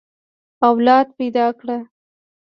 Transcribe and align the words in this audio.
اولاد 0.67 1.07
پيدا 1.17 1.47
کړه. 1.59 1.77